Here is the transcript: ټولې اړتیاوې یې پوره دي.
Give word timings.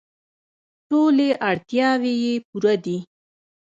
ټولې 0.89 1.29
اړتیاوې 1.49 2.13
یې 2.23 2.33
پوره 2.47 2.75
دي. 2.85 2.97